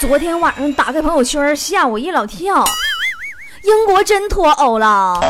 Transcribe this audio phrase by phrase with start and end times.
[0.00, 2.64] 昨天晚上打开朋友圈，吓我一老跳，
[3.62, 5.20] 英国真脱欧了。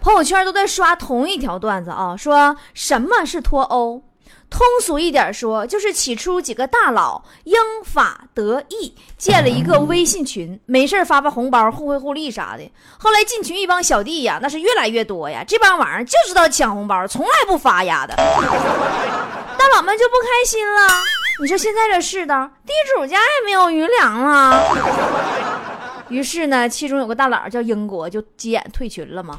[0.00, 4.00] 朋友圈都在刷同一条段子啊，说什么是脱欧？
[4.48, 12.70] 通俗一点说，就是起初几个大佬英法德意建了一个微信群，没事发发红包，互惠互利啥的。
[12.96, 18.14] 后来进群一帮小弟呀，那是越来越多呀，这帮玩意儿就知道抢红包，从来不发呀的。
[18.14, 20.88] 大佬们就不开心了。
[21.40, 24.64] 你说现在这世道，地主家也没有余粮了。
[26.08, 29.36] 于是呢，其中有个大佬叫英国，就急眼退群了嘛。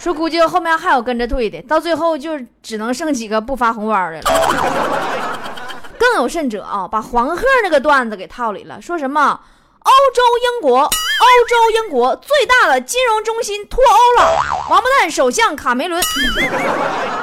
[0.00, 4.22] 说估计后面还有跟着退的，到最后就只能剩几个不发红包的了。
[5.96, 9.38] 更有甚者啊，把黄鹤那个段子给套里了，说什么
[9.78, 14.36] 欧洲英国，欧洲英国最大的金融中心脱欧了，
[14.68, 16.02] 王八蛋首相卡梅伦，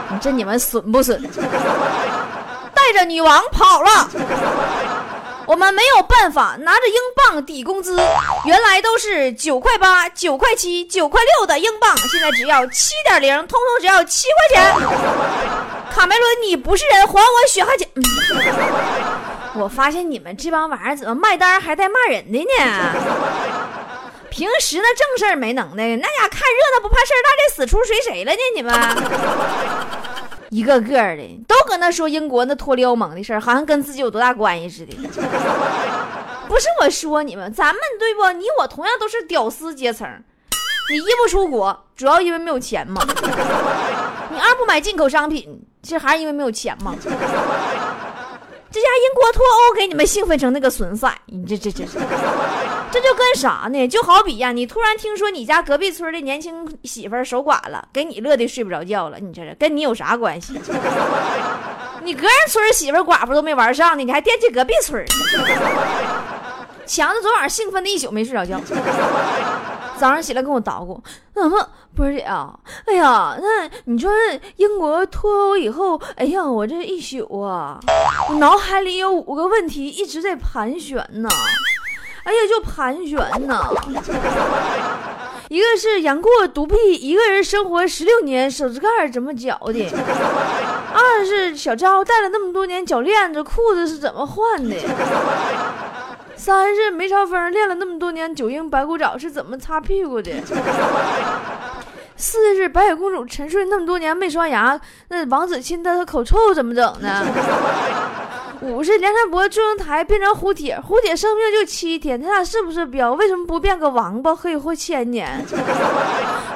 [0.09, 1.21] 你这你们损不损？
[2.79, 4.09] 带着女王跑了。
[5.45, 7.99] 我们没有办法拿着英镑抵工资，
[8.45, 14.71] 原来都是九块八、九块七、九块六的英镑，现在只要七点零，通通只要七块钱。
[15.91, 17.87] 卡梅伦，你不是人，还我血汗钱！
[19.55, 22.45] 我发现你们这帮玩意儿怎么卖单还带骂人的呢？
[24.29, 28.37] 平时那正事儿没能耐，那家看热闹不怕事儿大，这死出谁谁了呢？
[28.55, 28.71] 你们？
[30.49, 34.95] 一个个的都搁那说英国那脱离欧盟的事儿，好像跟自己有多大关系似的。
[36.47, 38.31] 不是我说你们，咱们对不？
[38.37, 40.07] 你我同样都是屌丝阶层。
[40.91, 42.99] 你一不出国，主要因为没有钱嘛。
[44.31, 46.95] 你二不买进口商品，这还是因为没有钱嘛。
[48.71, 51.99] 这家英国脱欧给你们兴奋成那个损色，你这这这这，
[52.91, 53.87] 这就跟啥呢？
[53.87, 60.59] 就好比呀，你突然听说你家隔壁村的年轻媳妇儿守寡了，给你乐的睡不着觉了，你这是跟你有啥关系？
[62.01, 65.05] 你隔人村媳妇儿寡妇都没玩上呢，你还惦记隔壁村？
[66.85, 68.59] 强子昨晚上兴奋的一宿没睡着觉，
[69.95, 70.99] 早上起来跟我捣鼓，
[71.35, 72.57] 怎么不是啊？
[72.87, 74.09] 哎呀，那你说
[74.55, 77.79] 英国脱欧以后，哎呀，我这一宿啊，
[78.29, 81.29] 我脑海里有五个问题一直在盘旋呢，
[82.23, 83.65] 哎呀，就盘旋呢。
[85.49, 89.91] 一个是杨过独臂一个人生活十六年，手指盖怎么绞的？
[90.93, 94.75] 二是小昭戴了那么多年脚链子，裤子是怎么换的？
[96.35, 100.31] 三是梅超风练了那么多年九阴白骨爪是怎么擦屁股的？
[102.15, 107.25] 四是白雪公主沉睡那么多年没刷牙，那王子亲她的口臭怎么整呢？
[108.61, 113.13] 五是梁山伯祝英台变成胡铁，胡铁生命就七天，他俩是不是彪？
[113.13, 115.45] 为什么不变个王八可以活千年？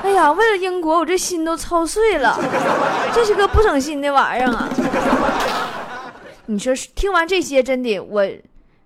[0.04, 2.38] 哎呀，为了英国我这心都操碎了，
[3.14, 4.70] 这是个不省心的玩意儿啊！
[6.48, 8.28] 你说听完这些，真的我。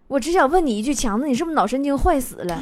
[0.09, 2.57] 我只想问你一句，强子，你是不是脑神经坏死了？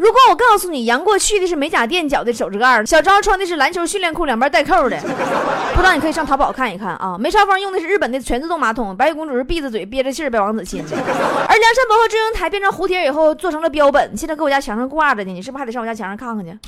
[0.00, 4.98] 如果我告诉你，杨过去的是美甲店脚的手指盖，小昭穿的是篮球训练裤，两边带扣的，
[5.76, 7.18] 不知道你可以上淘宝看一看啊。
[7.18, 15.30] 梅超风用的是日本的全自动马桶，白雪公主是闭着嘴憋着气儿被王子亲的，而梁山伯和祝英台变成蝴蝶以后做成了标本，现在搁我家墙上挂着呢。
[15.30, 16.58] 你是不是还得上我家墙上看看去？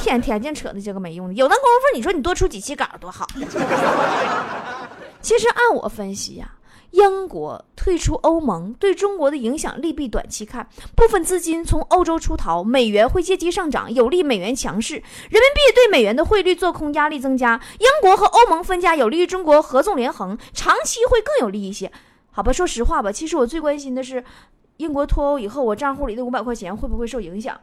[0.00, 3.26] 天天净扯那些个没用的，有那功夫你说你多出几期稿多好。
[5.20, 6.48] 其实按我分析呀、
[6.92, 17.60] 英国退出欧盟对中国的影响利弊，短期看，部分资金从欧洲出逃，美元会借机上涨，有利美元强势，人民币对美元的汇率做空压力增加。
[17.78, 21.90] 英国和欧盟分家有利于中国合纵连横，长期会更有利一些。
[22.30, 24.22] 好吧，说实话吧，其实我最关心的是，
[24.76, 27.58] 英国脱欧以后，我账户里的五百块钱会不会受影响？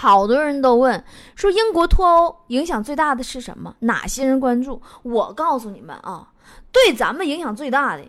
[0.00, 1.02] 好多人都问
[1.34, 3.74] 说，英国脱欧影响最大的是什么？
[3.80, 4.80] 哪些人关注？
[5.02, 6.28] 我告诉你们啊，
[6.70, 8.04] 对咱们影响最大的，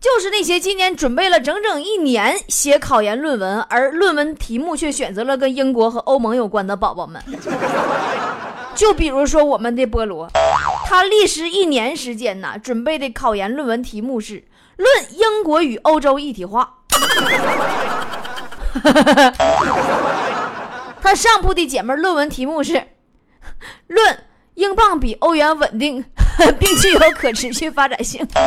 [0.00, 7.22] 就是那些今年准备了整整一年写考研论文，而论文题目却选择了跟英国和欧盟有关的宝宝们。
[8.74, 10.28] 就比如说我们的菠萝，
[10.86, 14.40] 他历时一年时间呢，准备的考研论文题目是
[14.76, 16.78] 《论英国与欧洲一体化》。
[21.02, 22.74] 他上铺的姐妹论文题目是
[23.88, 24.24] 《论
[24.54, 26.02] 英镑比欧元稳定》。
[26.60, 28.24] 并具有可持续发展性。
[28.24, 28.44] 俩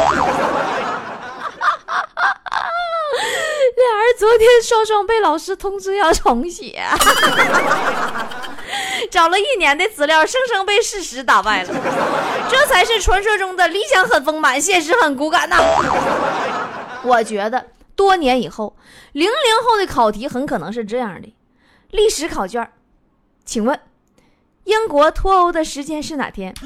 [4.00, 6.82] 人昨天双双被老师通知要重写，
[9.12, 11.74] 找了一年的资料，生生被事实打败了。
[12.50, 15.58] 这才是传说中的理想很丰满，现实很骨感呐。
[17.04, 18.78] 我觉得多年以后，
[19.12, 19.34] 零零
[19.66, 21.36] 后的考题很可能是这样的：
[21.92, 22.68] 历史考卷，
[23.46, 23.80] 请问
[24.64, 26.54] 英国脱欧的时间是哪天？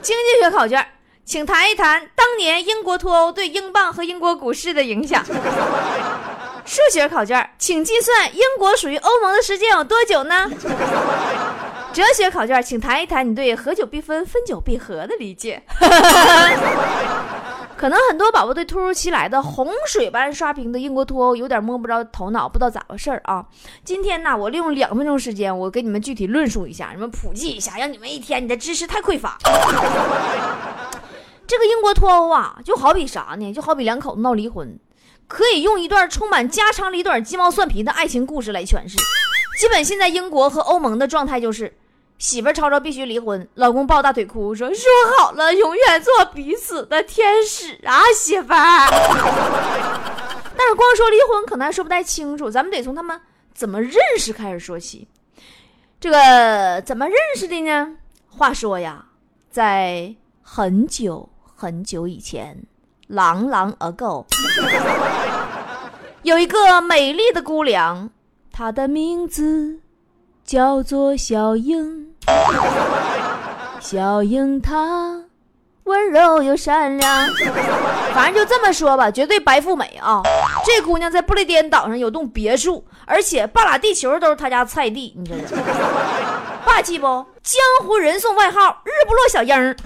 [0.00, 0.86] 经济学考卷。
[1.24, 5.24] 请谈一谈当年英国脱欧对英镑和英国股市的影响。
[6.64, 10.48] 数学考卷，请计算英国属于欧盟的时间有多久呢？
[11.92, 15.64] 哲学考卷，请谈一谈你对合久必分、分久必合的理解。
[17.76, 23.44] 可能很多宝宝对突如其来的洪水般刷屏的英国脱欧有点摸不着头脑，不知道咋回事儿啊！
[23.84, 29.36] 今天呢，我利用两分钟时间，我给你们具体论述一下，你们普及一下，让你们一天你的知识太匮乏。
[31.46, 33.52] 这个英国脱欧啊，就好比啥呢？
[33.52, 34.78] 就好比两口子闹离婚，
[35.28, 38.96] 可以用一段充满家长里短、鸡毛蒜皮的爱情故事来诠释。
[39.60, 41.76] 基本现在英国和欧盟的状态就是，
[42.18, 44.84] 媳妇吵吵必须离婚，老公抱大腿哭说：“说
[45.18, 48.88] 好了，永远做彼此的天使啊，媳妇儿。
[50.56, 53.20] ”但是光说离婚可能还说不太清楚，咱们得从他们
[53.52, 55.06] 怎么认识开始说起。
[56.00, 57.96] 这个怎么认识的呢？
[58.28, 59.06] 话说呀，
[59.50, 61.28] 在很久。
[61.58, 62.64] 很久以前
[63.08, 64.26] ，long long ago，
[66.20, 68.10] 有一个美丽的姑娘，
[68.52, 69.80] 她的名字
[70.44, 72.05] 叫做小英。
[73.80, 74.74] 小樱桃
[75.84, 77.28] 温柔又善良，
[78.12, 80.20] 反正就这么说吧，绝对白富美啊！
[80.64, 85.54] 这姑娘在布雷颠岛上有栋别墅，而且半拉地球都是她家菜地，你这是
[86.64, 87.06] 霸气不？
[87.06, 89.76] 江湖人送外号“日不落小樱”。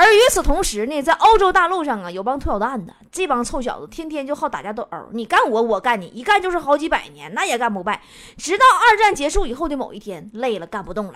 [0.00, 8.00] 而与此同时呢，在欧洲大陆上啊，有帮臭小蛋的，这帮臭小子天天就好打架斗殴，你干我，我干你，一干就是好几百年，那也干不败。
[8.36, 11.14] 直到二战结束以后的某一天，累了干不动了，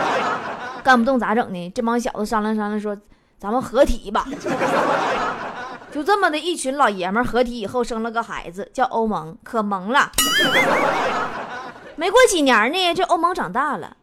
[0.84, 1.72] 干不动咋整呢？
[1.74, 2.94] 这帮小子商量商量说，
[3.38, 4.26] 咱们合体吧。
[5.90, 10.12] 就这么的一群老爷们合体以后，生了个孩子，叫欧盟，可萌了。
[11.96, 13.96] 没过几年呢，这欧盟长大了。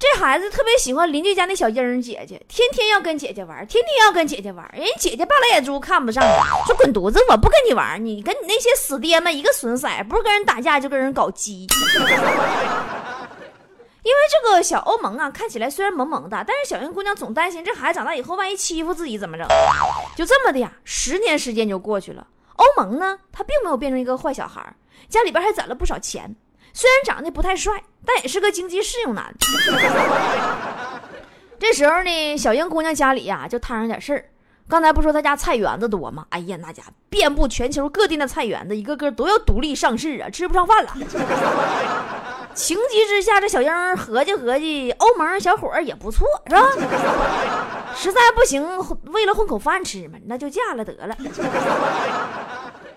[0.00, 4.66] 这孩子特别喜欢邻居家那小英姐姐，天天要跟姐姐玩，天天要跟姐姐玩。
[4.72, 6.24] 人姐姐大老眼珠看不上，
[6.66, 11.66] 说滚犊子，我不跟你玩，你跟你那些死爹们一个损色，不是跟人打架就跟人搞基。
[14.02, 19.46] 因为这个小欧盟啊，看起来虽然萌萌的，但是小英姑娘总担心这孩子长大以后万一欺负自己怎么整？
[20.16, 22.26] 就这么的呀，十年时间就过去了。
[22.56, 24.74] 欧盟呢，他并没有变成一个坏小孩，
[25.10, 26.34] 家里边还攒了不少钱。
[26.72, 29.34] 虽然长得不太帅，但也是个经济适用男。
[31.58, 34.24] 这时候呢，小英姑娘家里呀就摊上点事儿。
[34.68, 36.24] 刚才不说她家菜园子多吗？
[36.30, 40.90] 哎呀，那家遍布全球各地的菜园子，一个个都要独立上市啊，吃不上饭了。
[42.54, 46.62] 情急之下，这小英合计合计，欧盟小伙也不错，是吧？
[47.96, 48.64] 实在不行，
[49.06, 51.16] 为了混口饭吃嘛，那就嫁了得了。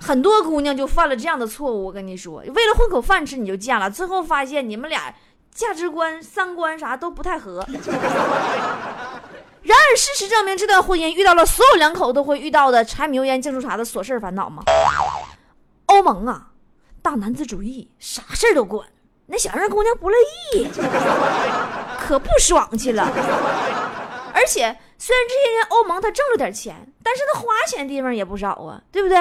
[0.04, 5.16] 很多姑娘就犯了这样的错误，我跟你说，为了混口饭吃你就嫁了，最后发现你们俩
[5.50, 7.66] 价值观、三观啥都不太合。
[9.64, 14.63] 然而事实证明，这段婚姻遇到了所有两口都会遇到的柴米油盐酱醋茶的琐事烦恼吗？
[15.86, 16.48] 欧盟啊，
[17.01, 18.86] 大男子主义，啥事儿都管，
[19.27, 20.18] 那小人姑娘不乐
[20.54, 20.68] 意，
[21.98, 23.10] 可不爽去了。
[24.34, 29.18] 而且虽然这些年欧盟他挣了点钱，但是他花钱地方也不少啊，对不对？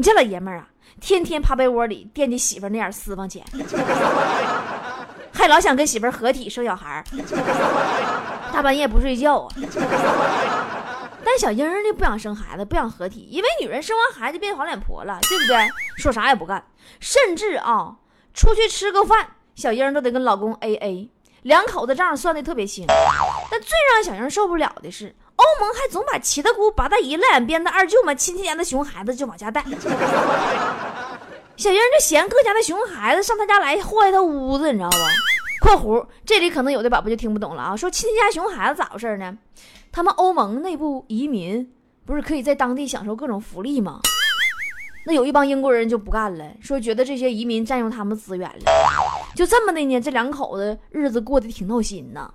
[0.00, 0.66] 你这老爷们儿啊，
[0.98, 3.44] 天天趴被窝里惦记媳妇那点私房钱，
[5.30, 7.04] 还老想跟媳妇合体生小孩
[8.50, 9.54] 大半夜不睡觉啊。
[11.22, 15.68] 但小英呢不想生孩子，不想合体，因为女人生完孩子变黄脸婆了，对不对？
[15.98, 16.64] 说啥也不干，
[16.98, 17.94] 甚至啊，
[18.32, 21.10] 出去吃个饭，小英都得跟老公 A A，
[21.42, 22.86] 两口子账算的特别清。
[23.50, 25.14] 但最让小英受不了的是。
[25.50, 29.64] 欧盟还总把七大姑八大姨烂眼边的二舅们亲戚家的熊孩子就往家带，
[31.56, 34.96] 小英就嫌各家的熊孩子上他家来祸害他屋子，你知道不
[35.66, 39.36] ？（括弧这里可能有的宝宝就听不懂了啊，说亲戚家熊孩子咋回事呢？
[39.92, 41.68] 他们欧盟内部移民
[42.06, 44.00] 不是可以在当地享受各种福利吗？
[45.04, 48.64] 那有一帮英国人就不干了，说觉得这些移民占用他们资源了，
[49.34, 52.32] 就这么的呢，这两口子日子过得挺闹心呐。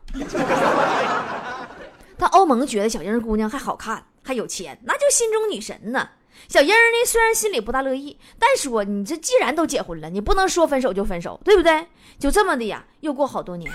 [2.25, 6.09] 但欧盟觉得小英姑娘还好看，还有钱，那就心中女神呢。
[6.47, 11.85] 小英呢，虽然心里不大乐意，但说你这既然都结婚了，你不能说分手就分手，对不对？
[12.17, 13.71] 就这么的呀，又过好多年。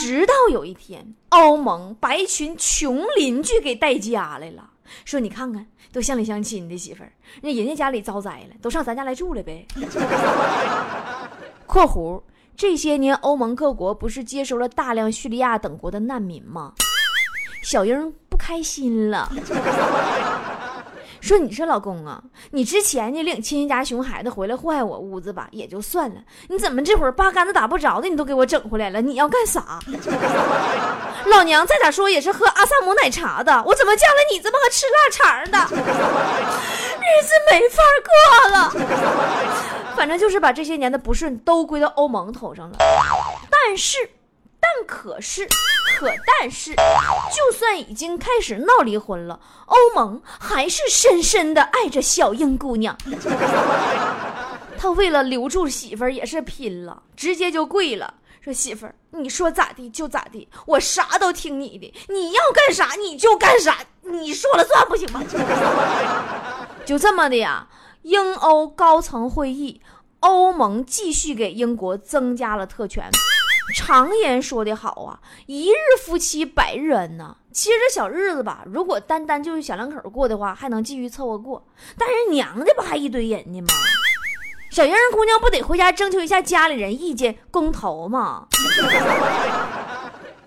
[0.00, 4.70] 直到有一天，欧盟把一群穷邻居给带家来了，
[5.04, 9.66] 说：“你看看，都乡里乡亲的媳妇儿，那人家家里遭灾了，都上咱家来住了呗。
[11.68, 12.22] ”（括弧
[12.56, 16.72] 这些年，欧盟各国不是接收了大量叙利亚等国的难民吗？
[17.62, 19.30] 小英不开心了。
[21.20, 22.22] 说你说老公啊，
[22.52, 29.00] 你之前你领亲戚家熊孩子回来祸害我屋子吧，也就算了，你怎么这会儿八竿子打不着的你都给我整回来了？
[29.02, 29.80] 你要干啥？
[31.26, 35.58] 老娘再咋说也是喝阿萨姆奶茶的，我怎么嫁了你这么个吃腊肠的？
[35.76, 38.12] 日子没法过
[38.52, 38.70] 了。
[39.96, 42.76] 反正就是把这些年的不顺都归到欧盟头上了。
[43.50, 43.98] 但是，
[44.76, 45.48] 但可是。
[45.98, 52.96] 可但是，就算已经开始闹离婚了，欧盟还是深深的爱着小英姑娘。
[54.78, 65.24] 他为了留住媳妇儿也是拼了，直接就跪了，说媳妇儿，你说咋地就咋地，我啥都听你的，你要干啥你就干啥，你说了算不行吗？
[66.84, 67.66] 就这么的呀，
[68.02, 69.80] 英欧高层会议，
[70.20, 73.10] 欧盟继续给英国增加了特权。
[73.74, 77.36] 常言说的好啊，一日夫妻百日恩呐。
[77.52, 81.66] 其实这小日子吧，如果单单就是小两口过的话，还能继续凑合过。
[81.98, 83.68] 但是娘家不还一堆人呢吗？
[84.70, 88.46] 小英姑娘不得回家征求一下家里人意见，公投吗？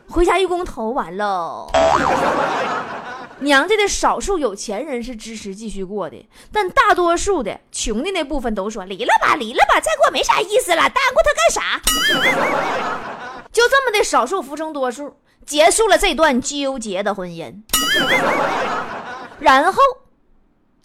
[0.10, 1.70] 回家一公投完喽。
[3.41, 11.81] 娘家的少数有钱人是支持继续过的，但大多数的穷的那部分都说离了吧，离了吧，再过没啥意思了，耽误他干啥？
[13.51, 17.53] 就这么的少数服从多数，结束了这段纠结的婚姻。
[19.39, 19.81] 然后，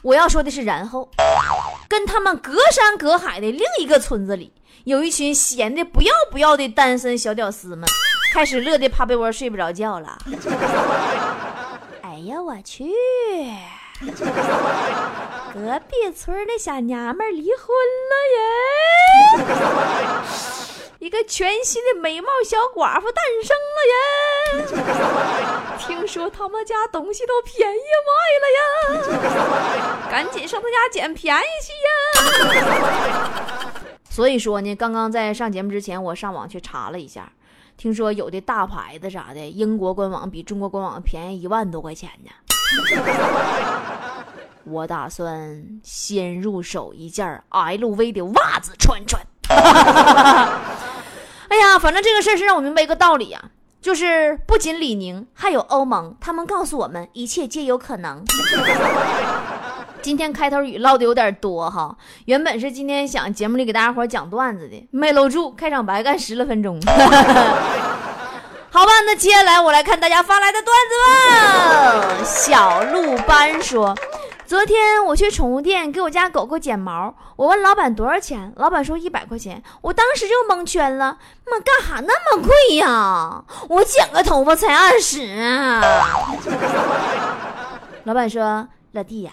[0.02, 1.08] 我要说的是，然后
[1.88, 4.52] 跟他们隔山隔海的另一个村子里，
[4.84, 7.86] 有一群闲的不要不要的单身小屌丝们，
[8.32, 10.18] 开始乐得趴被窝睡不着觉了。
[12.26, 12.92] 哎呀，我去！
[15.54, 17.68] 隔壁村的小娘们离婚
[18.10, 18.14] 了
[19.38, 20.26] 耶！
[20.98, 24.66] 一个全新的美貌小寡妇诞生了耶！
[25.78, 28.10] 听说他们家东西都便宜卖
[28.42, 29.96] 了呀！
[30.10, 31.72] 赶紧上他家捡便宜去
[32.50, 33.72] 呀！
[34.10, 37.30] 所以说呢，刚刚在上节目之前，我上网去查了一下。
[37.76, 42.30] 听说有的大牌子啥的，英国官网比中国官网便宜一万多块钱呢。
[44.64, 49.22] 我打算先入手一件 LV 的袜子穿穿。
[51.48, 58.24] 哎呀，反正这个事儿是让我明白一个道理呀，就是不仅李宁，还有欧盟，他们告诉我们，一切皆有可能。
[60.06, 61.92] 今天开头语唠的有点多哈，
[62.26, 66.80] 原本是今天想节目里给大家伙讲段子的，没搂住，开场白干十来分钟。
[68.70, 70.94] 好吧，那接下来我来看大家发来的段子
[72.20, 72.24] 吧。
[72.24, 73.92] 小鹿斑说，
[74.46, 81.18] 昨天我去宠物店给我家狗狗剪毛，我问老板多少钱，老板说一百块钱，我当时就蒙圈了，
[81.50, 83.42] 妈干哈那么贵呀？
[83.68, 85.34] 我剪个头发才二十。
[88.04, 89.32] 老板说，老弟呀。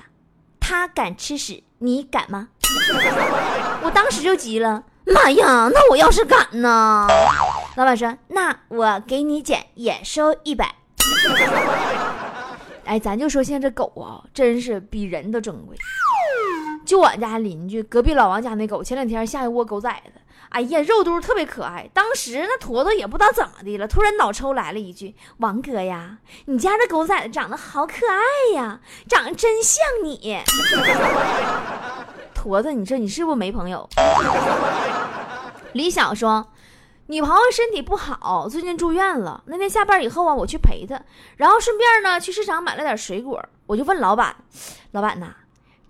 [0.73, 2.47] 他敢吃屎，你敢吗？
[3.83, 7.07] 我当时就急了，妈呀，那我要是敢呢？
[7.75, 10.73] 老板说，那我给你捡也收一百。
[12.85, 15.77] 哎，咱就说现在这狗啊，真是比人都珍贵。
[16.85, 20.19] 就俺家邻居隔壁老王家那狗，前两天下一窝狗崽子。
[20.49, 21.89] 哎呀，肉嘟特别可爱。
[21.93, 30.39] 当时那坨坨也不知道怎么的了，突然脑抽来了一句：“王哥呀，你家的狗崽子长得好可爱呀，长得真像你。
[32.35, 33.89] ”坨子，你说你是不是没朋友？
[35.71, 36.51] 李想说，
[37.07, 39.43] 女朋友身体不好，最近住院了。
[39.47, 41.01] 那天下班以后啊，我去陪她，
[41.37, 43.43] 然后顺便呢去市场买了点水果。
[43.65, 44.35] 我就问老板
[44.91, 45.33] ：“老板呐，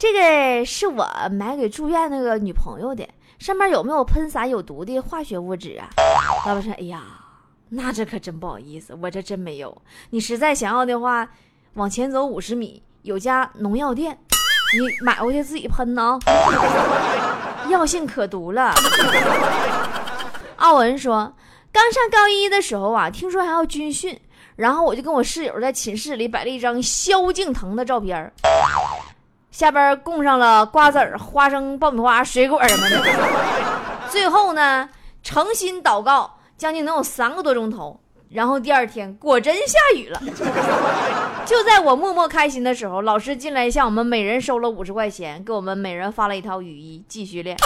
[0.04, 3.08] 这个是我买给住院那个女朋友的。”
[3.40, 5.88] 上面有没有喷洒有毒的化学物质啊？
[6.46, 7.04] 老板说：“哎呀，
[7.70, 9.82] 那这可真不好意思，我这真没有。
[10.10, 11.26] 你实在想要的话，
[11.76, 14.20] 往前走五十米有家农药店，
[14.78, 16.20] 你买回去自己喷呢，
[17.70, 18.74] 药性可毒了。”
[20.60, 21.34] 奥文说
[21.72, 24.20] ：“刚上高一的时候啊，听说还要军训，
[24.58, 28.30] 然后我就跟我室友在寝室里摆了一张萧敬腾的照片
[29.54, 33.00] 下边供上了瓜子儿、花生、爆米花、水果什么的。
[34.10, 34.90] 最后呢，
[35.22, 38.00] 诚心祷告，将近能有三个多钟头。
[38.30, 40.20] 然后第二天果真下雨了。
[41.46, 47.56] 就在我默默开心的时候，老师进来向我们每人收了五十块钱，给我们每人发了一套雨衣，继续练。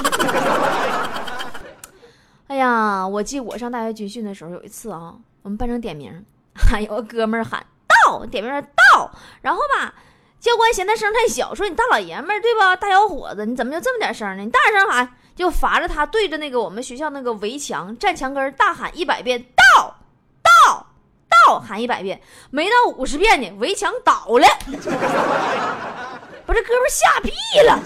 [2.47, 5.13] 哎呀，我记我上大学军训的时候，有一次啊。
[5.43, 8.51] 我们班长点名，还有个哥们儿喊到，点名
[8.91, 9.09] 到，
[9.41, 9.93] 然后吧，
[10.39, 12.75] 教官嫌他声太小，说你大老爷们儿对吧？
[12.75, 14.43] 大小伙子，你怎么就这么点声呢？
[14.43, 19.95] 你大声喊，就罚着他对着那个我们学校那个围墙站墙根大喊一百遍到
[20.43, 20.85] 到
[21.47, 24.47] 到，喊一百遍，没到五十遍呢，围墙倒了。
[26.47, 27.29] 把这哥们吓毙
[27.65, 27.77] 了！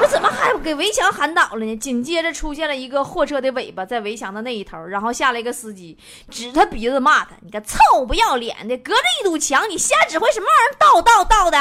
[0.00, 1.76] 我怎么还给围墙喊倒了呢？
[1.76, 5.98] 紧接着出现了一个货车的尾巴在围墙的那一头，然后下来一个司机，
[6.30, 10.76] 指他鼻子骂他：“你个臭不要脸的，隔着一堵墙，你瞎指挥什么玩意儿？
[10.78, 11.58] 倒倒倒的！”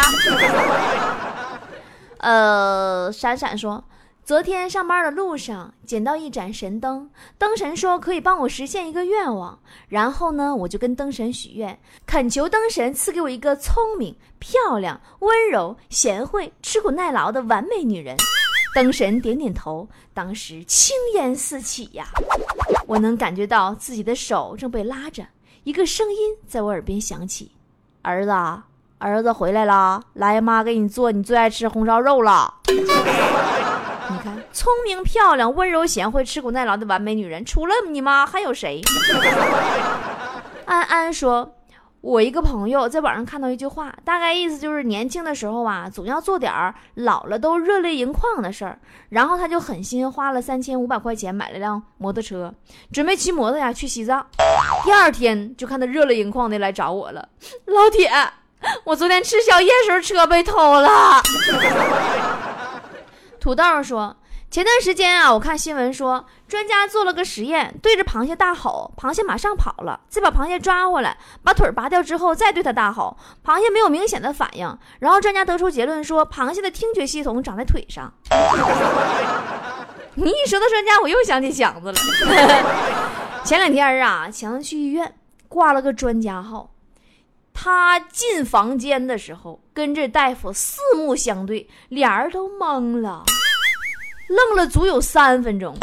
[2.20, 3.84] 呃，闪闪说。
[4.26, 9.60] 昨天上班的路上捡到一盏神灯，灯神说可以帮我实现一个愿望。
[9.88, 11.78] 然后呢，我就跟灯神许愿，
[12.08, 18.18] 恳求灯神赐给我一个聪明、漂亮、温柔、贤惠、吃苦耐劳的完美女人。
[18.74, 22.08] 灯神点点头，当时青烟四起呀，
[22.88, 25.24] 我能感觉到自己的手正被拉着，
[25.66, 26.18] 一个声音
[26.48, 27.52] 在我耳边响起
[28.02, 28.32] ：“儿子，
[28.98, 32.56] 儿子回来了，来，妈给你做你最爱吃红烧肉了。”
[34.56, 38.82] 聪明漂亮、温柔贤惠、吃苦耐劳的完美女人，除了你妈还有谁？
[40.64, 41.54] 安安说
[42.00, 48.80] ：“我一个朋友在网上看到一句话，大概意思就是年轻的时候啊，总要做点儿老了都热泪盈眶的事儿。
[49.10, 52.54] 然后他就狠心花了三千五百块钱买了辆摩托车，
[52.94, 54.26] 准备骑摩托呀去西藏。
[54.86, 57.28] 第二天就看他热泪盈眶的来找我了，
[57.68, 58.10] 老铁，
[58.86, 61.22] 我昨天吃宵夜时候车被偷了。
[63.38, 64.16] ”土豆说
[64.56, 74.78] ：“前段时间啊，我看新闻说，专家做了个实验，对着螃蟹大吼，螃蟹马上跑了，再把螃蟹抓回来，把腿拔掉之后，再对它大吼，螃蟹没有明显的反应。
[75.00, 78.14] 然后专家得出结论说，螃蟹的听觉系统长在腿上。
[80.16, 82.00] 你一说到专家，我又想起强子了。
[83.44, 85.18] 前两天啊，强子去医院
[85.50, 86.70] 挂了个专家号，
[87.54, 93.26] 他进房间的时候，跟这大夫四目相对，俩人都懵了。”
[94.28, 95.76] 愣了足有三分钟，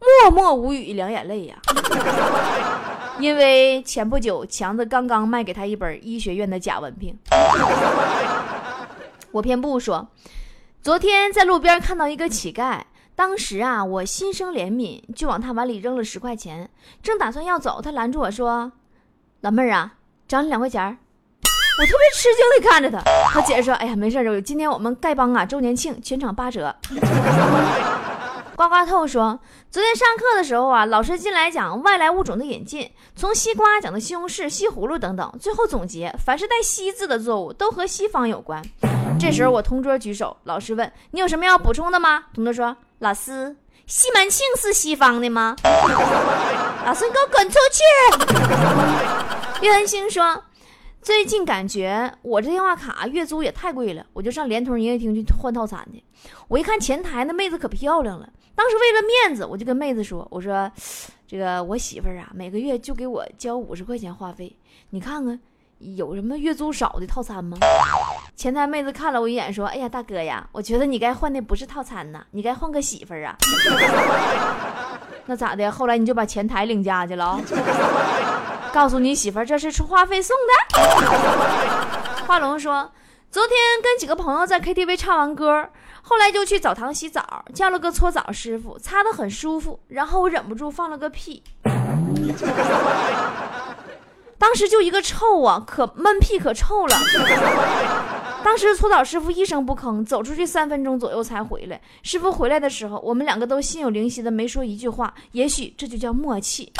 [0.00, 1.56] 默默无语，两眼泪呀。
[3.20, 7.16] 因为前不久强子刚刚卖给他一本医学院的假文凭。
[9.30, 10.08] 我偏不说，
[10.82, 12.80] 昨天在路边看到一个乞丐，
[13.14, 16.68] 当时啊，我心生怜悯，就往他碗里扔了十块钱，
[17.02, 18.72] 正打算要走，他拦住我说
[19.42, 19.94] ：“老妹儿啊，
[20.26, 20.98] 找你两块钱。”
[21.76, 26.74] 我特别吃惊的看着他，他解释说：“哎呀，没事儿，今天我们丐帮啊周年庆，全场八折。
[28.54, 29.36] ”呱呱透说
[29.72, 38.62] ：“昨天上课的时候啊，老师进来讲外来物种的引进，从西瓜讲到西红柿、西葫芦等等，最后总结，凡是带‘西’字的作物都和西方有关。
[39.18, 43.56] 这时候我同桌举手，老师问：‘你有什么要补充的吗？’同桌说：‘老师，
[43.88, 45.56] 西门庆是西方的吗？’
[46.86, 47.82] 老师，你给我滚出去！”
[49.66, 50.40] 岳文星说。
[51.04, 56.02] 最近感觉我这电话卡月租也太贵了，我就上联通营业厅去换套餐去。
[56.48, 60.72] 我一看前台那妹子可漂亮了，当时为了面子，我就跟妹子说：“我说，
[61.28, 64.56] 这个我媳妇儿啊，每个月就给我交五十块钱话费，
[64.88, 65.38] 你看看
[65.78, 67.58] 有什么月租少的套餐吗？”
[68.34, 73.36] 前台妹子看了我一眼，说：“哎呀，大哥呀，我觉得你该换的不是套餐呐，你该换个媳妇儿啊。
[75.26, 75.70] 那咋的？
[75.70, 77.40] 后来你就把前台领家去了啊？”
[78.74, 80.82] 告诉你媳妇儿，这是充话费送的。
[82.26, 82.90] 华龙说，
[83.30, 85.70] 昨天跟几个朋友在 KTV 唱完歌，
[86.02, 89.78] 后来就去澡堂洗澡，叫了个搓澡师傅，擦的很舒服。
[89.86, 91.40] 然后我忍不住放了个屁，
[94.36, 96.96] 当时就一个臭啊，可闷屁可臭了。
[98.42, 101.80] 当时搓澡师傅一声不吭，走出去三分钟左右才回来。
[102.02, 106.72] 师傅回来的时候，我们两个都心有灵犀的没说一句话，也许这就叫默契。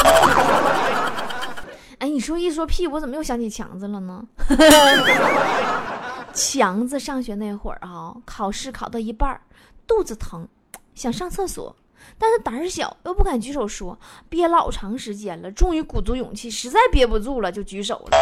[2.05, 4.23] 哎，你说一说屁，我怎么又想起强子了呢？
[6.35, 9.41] 强子上学那会儿啊，考试考到一半，
[9.87, 10.47] 肚子疼，
[10.95, 11.75] 想上厕所，
[12.19, 18.19] 但是胆儿小，又不敢举手说，憋老长时间了，终于鼓足勇气，实在憋不住了，就举手了。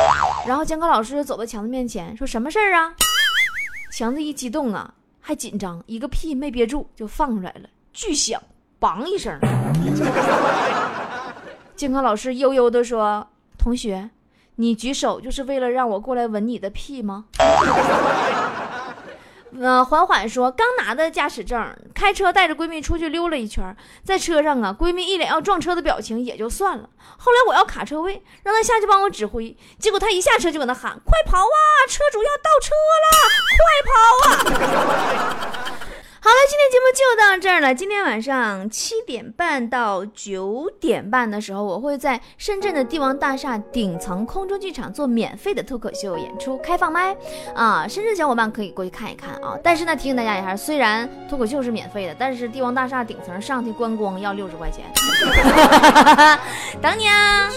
[0.47, 2.95] 然后监考老师就走到强子面前，说什么事儿啊？
[3.93, 8.41] 强子一激动啊，还紧张，一个屁没憋住就放出来了，巨响，
[8.79, 9.37] 梆一声。
[11.75, 13.27] 监考老师悠悠地说。
[13.63, 14.11] 同学，
[14.57, 17.27] 你举手就是为了让我过来闻你的屁吗？
[19.61, 26.89] 呃，缓缓说，刚拿的驾驶证，开车带着闺蜜出去溜了一圈，在车上啊，闺蜜一脸要撞车的表情也就算了。
[27.19, 33.07] 后来我要卡车位，让她下去帮我指挥，结果她一下车就搁那喊：“快跑啊，车主要倒车了，
[33.61, 33.95] 快跑
[34.27, 35.87] 啊！”
[36.25, 37.75] 好了，今天节目就到这儿了。
[37.75, 47.17] 今天晚上七点半到九点半的时候，我会在深圳的帝王大厦顶层空中剧场做免费的脱口秀演出，开放麦
[47.57, 47.89] 啊！
[47.89, 49.59] 深圳小伙伴可以过去看一看啊。
[49.65, 54.85] 但是呢，提醒大家一下，虽然脱口秀是免费的，但是帝王大厦顶层上去观光要六十块钱。
[56.81, 57.51] 等你啊！